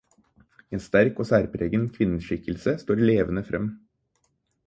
En 0.77 0.81
sterk 0.85 1.19
og 1.23 1.27
særpreget 1.31 1.83
kvinneskikkelse 1.97 2.75
står 2.85 3.05
levende 3.09 3.43
frem. 3.51 3.67